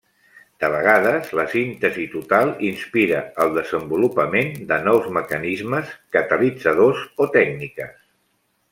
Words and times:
De 0.61 0.69
vegades 0.75 1.27
la 1.39 1.43
síntesi 1.51 2.05
total 2.13 2.49
inspira 2.71 3.21
el 3.45 3.53
desenvolupament 3.59 4.51
de 4.73 4.81
nous 4.89 5.13
mecanismes, 5.21 5.95
catalitzadors 6.19 7.09
o 7.27 7.33
tècniques. 7.41 7.99